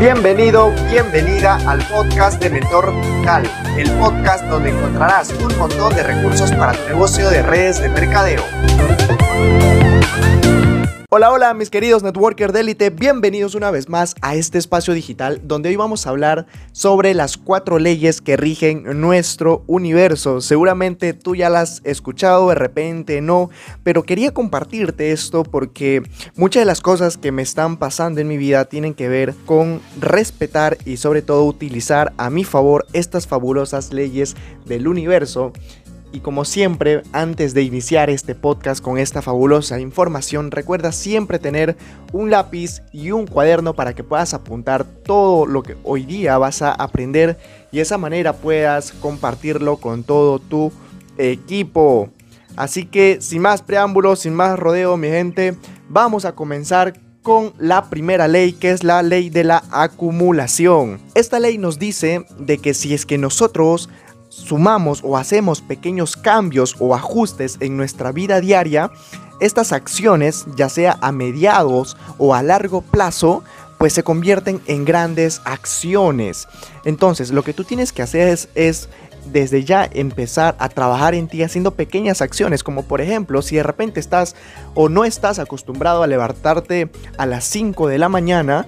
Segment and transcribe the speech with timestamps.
[0.00, 3.42] Bienvenido, bienvenida al podcast de Mentor Digital,
[3.76, 8.42] el podcast donde encontrarás un montón de recursos para tu negocio de redes de mercadeo.
[11.12, 15.40] Hola, hola mis queridos networkers de élite, bienvenidos una vez más a este espacio digital
[15.42, 20.40] donde hoy vamos a hablar sobre las cuatro leyes que rigen nuestro universo.
[20.40, 23.50] Seguramente tú ya las has escuchado, de repente no,
[23.82, 26.04] pero quería compartirte esto porque
[26.36, 29.80] muchas de las cosas que me están pasando en mi vida tienen que ver con
[29.98, 35.52] respetar y sobre todo utilizar a mi favor estas fabulosas leyes del universo
[36.12, 41.76] y como siempre, antes de iniciar este podcast con esta fabulosa información, recuerda siempre tener
[42.12, 46.62] un lápiz y un cuaderno para que puedas apuntar todo lo que hoy día vas
[46.62, 47.38] a aprender
[47.70, 50.72] y de esa manera puedas compartirlo con todo tu
[51.16, 52.10] equipo.
[52.56, 55.56] Así que sin más preámbulos, sin más rodeo, mi gente,
[55.88, 61.00] vamos a comenzar con la primera ley que es la ley de la acumulación.
[61.14, 63.88] Esta ley nos dice de que si es que nosotros
[64.30, 68.90] sumamos o hacemos pequeños cambios o ajustes en nuestra vida diaria,
[69.40, 73.42] estas acciones, ya sea a mediados o a largo plazo,
[73.78, 76.48] pues se convierten en grandes acciones.
[76.84, 78.88] Entonces, lo que tú tienes que hacer es, es
[79.32, 83.62] desde ya empezar a trabajar en ti haciendo pequeñas acciones, como por ejemplo, si de
[83.62, 84.36] repente estás
[84.74, 88.66] o no estás acostumbrado a levantarte a las 5 de la mañana,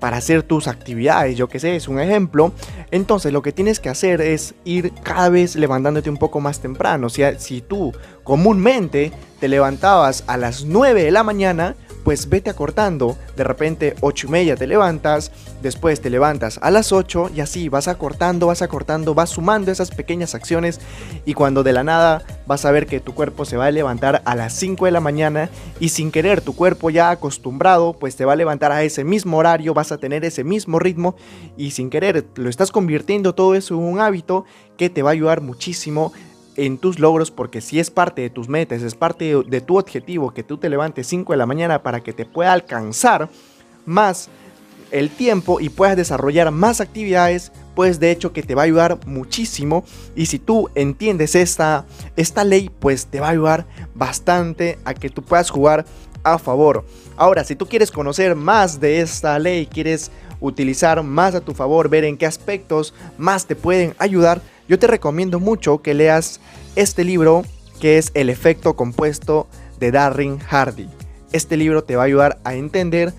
[0.00, 2.52] para hacer tus actividades, yo que sé, es un ejemplo.
[2.90, 7.06] Entonces lo que tienes que hacer es ir cada vez levantándote un poco más temprano.
[7.06, 7.92] O sea, si tú
[8.24, 13.16] comúnmente te levantabas a las 9 de la mañana, pues vete acortando.
[13.36, 17.68] De repente 8 y media te levantas, después te levantas a las 8 y así
[17.68, 20.80] vas acortando, vas acortando, vas sumando esas pequeñas acciones
[21.24, 24.22] y cuando de la nada vas a ver que tu cuerpo se va a levantar
[24.24, 28.24] a las 5 de la mañana y sin querer tu cuerpo ya acostumbrado pues te
[28.24, 31.16] va a levantar a ese mismo horario, vas a tener ese mismo ritmo
[31.56, 34.44] y sin querer lo estás convirtiendo todo eso en un hábito
[34.76, 36.12] que te va a ayudar muchísimo
[36.56, 40.32] en tus logros porque si es parte de tus metas, es parte de, tu objetivo
[40.32, 43.28] que tú te levantes 5 de la mañana para que te pueda alcanzar
[43.86, 44.28] más
[44.90, 48.98] el tiempo y puedas desarrollar más actividades, pues de hecho que te va a ayudar
[49.06, 49.84] muchísimo
[50.16, 51.86] y si tú entiendes esta,
[52.16, 55.86] esta ley, pues te va a ayudar bastante a que tú puedas jugar
[56.22, 56.84] a favor.
[57.16, 60.10] Ahora, si tú quieres conocer más de esta ley, quieres
[60.40, 64.86] utilizar más a tu favor, ver en qué aspectos más te pueden ayudar, yo te
[64.86, 66.40] recomiendo mucho que leas
[66.76, 67.44] este libro
[67.80, 69.48] que es El efecto compuesto
[69.80, 70.88] de Darren Hardy.
[71.32, 73.12] Este libro te va a ayudar a entender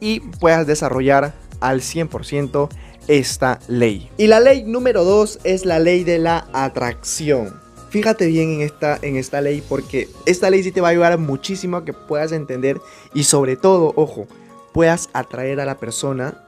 [0.00, 2.68] y puedas desarrollar al 100%
[3.06, 4.10] esta ley.
[4.16, 7.54] Y la ley número 2 es la ley de la atracción.
[7.90, 11.18] Fíjate bien en esta, en esta ley porque esta ley sí te va a ayudar
[11.18, 12.80] muchísimo a que puedas entender
[13.14, 14.26] y sobre todo, ojo,
[14.72, 16.42] puedas atraer a la persona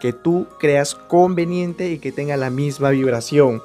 [0.00, 3.62] que tú creas conveniente y que tenga la misma vibración.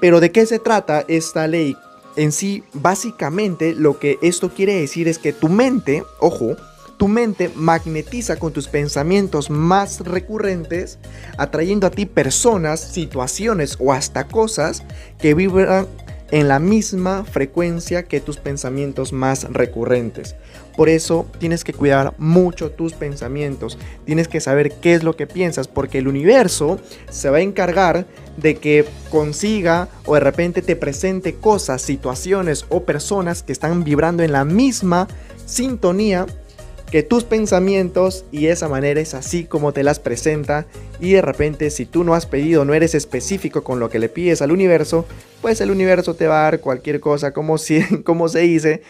[0.00, 1.76] Pero ¿de qué se trata esta ley?
[2.16, 6.56] En sí, básicamente lo que esto quiere decir es que tu mente, ojo,
[6.96, 10.98] tu mente magnetiza con tus pensamientos más recurrentes,
[11.36, 14.82] atrayendo a ti personas, situaciones o hasta cosas
[15.20, 15.86] que vibran
[16.30, 20.36] en la misma frecuencia que tus pensamientos más recurrentes.
[20.76, 25.26] Por eso tienes que cuidar mucho tus pensamientos, tienes que saber qué es lo que
[25.26, 26.78] piensas, porque el universo
[27.10, 28.06] se va a encargar
[28.36, 34.22] de que consiga o de repente te presente cosas, situaciones o personas que están vibrando
[34.22, 35.08] en la misma
[35.46, 36.26] sintonía
[36.90, 40.66] que tus pensamientos y esa manera es así como te las presenta
[41.00, 44.08] y de repente si tú no has pedido, no eres específico con lo que le
[44.08, 45.06] pides al universo,
[45.42, 48.82] pues el universo te va a dar cualquier cosa como, si, como se dice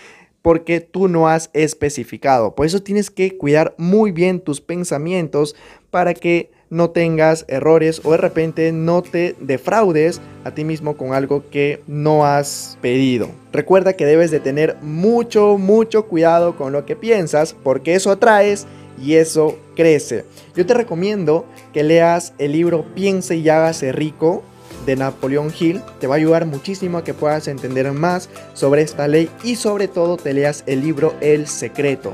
[0.42, 2.54] porque tú no has especificado.
[2.54, 5.56] Por eso tienes que cuidar muy bien tus pensamientos
[5.90, 11.14] para que no tengas errores o de repente no te defraudes a ti mismo con
[11.14, 13.28] algo que no has pedido.
[13.52, 18.66] Recuerda que debes de tener mucho, mucho cuidado con lo que piensas porque eso atraes
[19.00, 20.24] y eso crece.
[20.54, 24.42] Yo te recomiendo que leas el libro Piense y hágase rico
[24.86, 29.06] de Napoleón Hill te va a ayudar muchísimo a que puedas entender más sobre esta
[29.06, 32.12] ley y sobre todo te leas el libro El Secreto.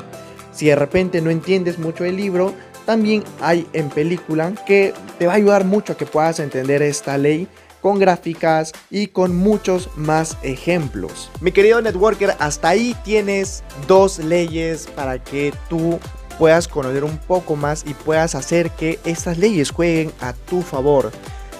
[0.53, 2.53] Si de repente no entiendes mucho el libro,
[2.85, 7.19] también hay en película que te va a ayudar mucho a que puedas entender esta
[7.19, 7.49] ley
[7.81, 11.31] con gráficas y con muchos más ejemplos.
[11.41, 15.99] Mi querido networker, hasta ahí tienes dos leyes para que tú
[16.39, 21.13] puedas conocer un poco más y puedas hacer que estas leyes jueguen a tu favor.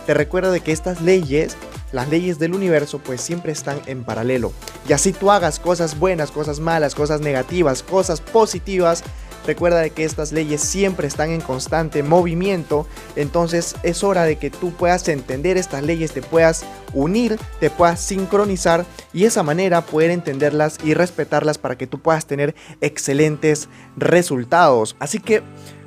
[0.07, 1.57] Te recuerdo de que estas leyes,
[1.93, 4.53] las leyes del universo, pues siempre están en paralelo.
[4.89, 9.05] Y así tú hagas cosas buenas, cosas malas, cosas negativas, cosas positivas,
[9.47, 12.87] Recuerda de que estas leyes siempre están en constante movimiento,
[13.17, 18.01] entonces es hora de que tú puedas entender estas leyes, te puedas unir, te puedas
[18.01, 24.97] sincronizar y esa manera poder entenderlas y respetarlas para que tú puedas tener excelentes resultados.
[24.99, 25.43] Así que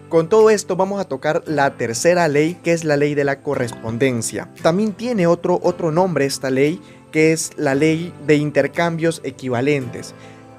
[0.10, 3.42] con todo esto vamos a tocar la tercera ley, que es la ley de la
[3.42, 4.50] correspondencia.
[4.62, 6.82] También tiene otro, otro nombre esta ley,
[7.12, 10.14] que es la ley de intercambios equivalentes.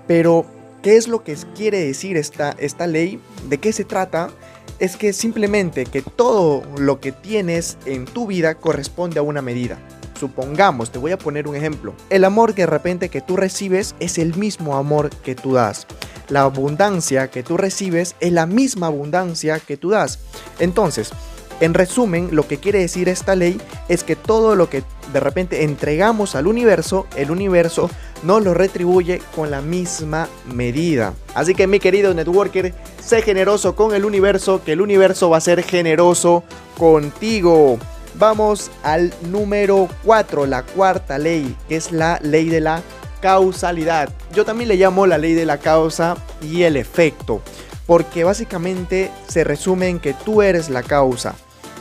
[0.07, 0.45] Pero,
[0.89, 3.21] ¿qué es lo que quiere decir esta, esta ley?
[3.51, 4.31] ¿De qué se trata?
[4.79, 9.79] Es que simplemente que todo lo que tienes en tu vida corresponde a una medida.
[10.19, 11.93] Supongamos, te voy a poner un ejemplo.
[12.09, 15.87] El amor que de repente que tú recibes es el mismo amor que tú das.
[16.31, 20.21] La abundancia que tú recibes es la misma abundancia que tú das.
[20.59, 21.11] Entonces,
[21.61, 24.83] en resumen, lo que quiere decir esta ley es que todo lo que
[25.13, 27.91] de repente entregamos al universo, el universo
[28.23, 31.15] nos lo retribuye con la misma medida.
[31.35, 32.75] Así que mi querido networker,
[33.05, 36.45] sé generoso con el universo, que el universo va a ser generoso
[36.77, 37.79] contigo.
[38.15, 42.83] Vamos al número 4, la cuarta ley, que es la ley de la
[43.21, 44.09] causalidad.
[44.33, 47.41] Yo también le llamo la ley de la causa y el efecto,
[47.87, 51.35] porque básicamente se resume en que tú eres la causa,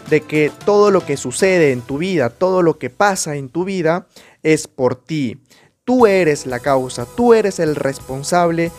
[0.09, 3.65] de que todo lo que sucede en tu vida, todo lo que pasa en tu
[3.65, 4.07] vida
[4.43, 5.41] es por ti.
[5.83, 8.71] Tú eres la causa, tú eres el responsable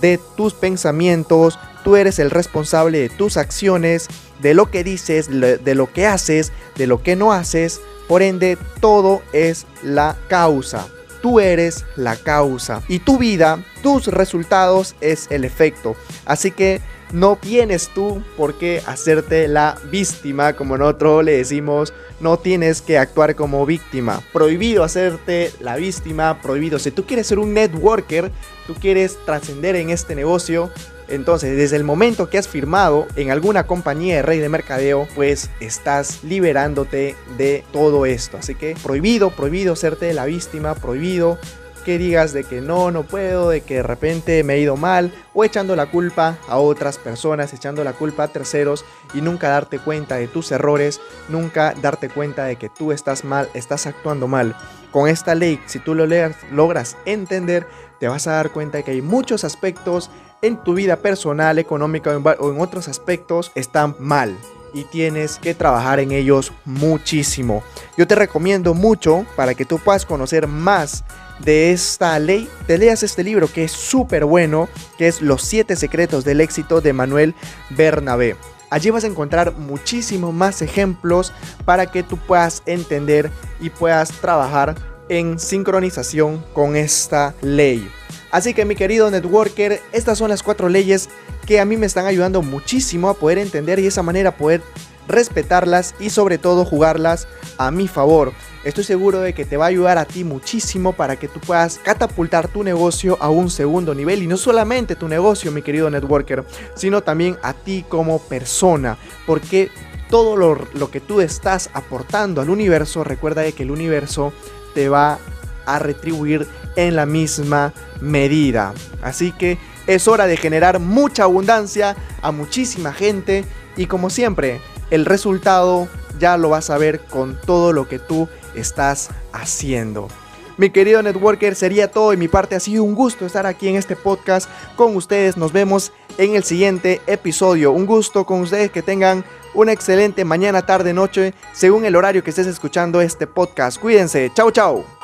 [0.00, 4.08] de tus pensamientos, tú eres el responsable de tus acciones,
[4.40, 7.80] de lo que dices, de lo que haces, de lo que no haces.
[8.08, 10.88] Por ende, todo es la causa.
[11.22, 12.82] Tú eres la causa.
[12.88, 15.96] Y tu vida, tus resultados es el efecto.
[16.26, 16.82] Así que
[17.14, 22.98] no tienes tú por qué hacerte la víctima, como nosotros le decimos, no tienes que
[22.98, 24.20] actuar como víctima.
[24.32, 26.80] Prohibido hacerte la víctima, prohibido.
[26.80, 28.32] Si tú quieres ser un networker,
[28.66, 30.72] tú quieres trascender en este negocio,
[31.06, 35.50] entonces, desde el momento que has firmado en alguna compañía de rey de mercadeo, pues
[35.60, 38.38] estás liberándote de todo esto.
[38.38, 41.38] Así que prohibido, prohibido serte la víctima, prohibido
[41.84, 45.12] que digas de que no, no puedo, de que de repente me he ido mal,
[45.34, 49.78] o echando la culpa a otras personas, echando la culpa a terceros y nunca darte
[49.78, 54.56] cuenta de tus errores, nunca darte cuenta de que tú estás mal, estás actuando mal.
[54.90, 56.06] Con esta ley, si tú lo
[56.50, 57.66] logras entender,
[58.00, 60.10] te vas a dar cuenta de que hay muchos aspectos
[60.42, 64.36] en tu vida personal, económica o en otros aspectos están mal
[64.74, 67.62] y tienes que trabajar en ellos muchísimo.
[67.96, 71.04] Yo te recomiendo mucho para que tú puedas conocer más
[71.40, 75.76] de esta ley, te leas este libro que es súper bueno, que es Los siete
[75.76, 77.34] secretos del éxito de Manuel
[77.70, 78.36] Bernabé.
[78.70, 81.32] Allí vas a encontrar muchísimos más ejemplos
[81.64, 84.74] para que tú puedas entender y puedas trabajar
[85.08, 87.88] en sincronización con esta ley.
[88.30, 91.08] Así que mi querido networker, estas son las cuatro leyes
[91.46, 94.60] que a mí me están ayudando muchísimo a poder entender y de esa manera poder
[95.06, 97.28] respetarlas y sobre todo jugarlas
[97.58, 98.32] a mi favor.
[98.64, 101.78] Estoy seguro de que te va a ayudar a ti muchísimo para que tú puedas
[101.82, 104.22] catapultar tu negocio a un segundo nivel.
[104.22, 106.44] Y no solamente tu negocio, mi querido networker,
[106.74, 108.96] sino también a ti como persona,
[109.26, 109.70] porque
[110.08, 114.32] todo lo, lo que tú estás aportando al universo, recuerda de que el universo
[114.74, 115.18] te va
[115.66, 116.46] a retribuir
[116.76, 118.72] en la misma medida.
[119.02, 123.44] Así que es hora de generar mucha abundancia a muchísima gente.
[123.76, 125.86] Y como siempre, el resultado
[126.18, 130.08] ya lo vas a ver con todo lo que tú estás haciendo.
[130.56, 132.54] Mi querido networker, sería todo de mi parte.
[132.54, 135.36] Ha sido un gusto estar aquí en este podcast con ustedes.
[135.36, 137.72] Nos vemos en el siguiente episodio.
[137.72, 142.30] Un gusto con ustedes que tengan una excelente mañana, tarde, noche, según el horario que
[142.30, 143.80] estés escuchando este podcast.
[143.80, 144.30] Cuídense.
[144.34, 145.03] Chao, chao.